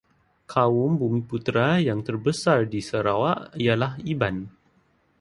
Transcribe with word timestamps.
Kaum 0.51 0.89
Bumiputera 0.99 1.69
yang 1.87 1.99
terbesar 2.07 2.59
di 2.73 2.79
Sarawak 2.89 3.39
ialah 3.63 3.93
Iban. 4.13 4.37